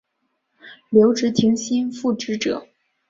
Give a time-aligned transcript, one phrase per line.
[0.89, 2.65] 留职停薪复职者